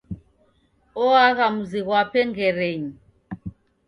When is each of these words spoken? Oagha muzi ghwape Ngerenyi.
Oagha 1.03 1.45
muzi 1.55 1.79
ghwape 1.85 2.19
Ngerenyi. 2.29 2.91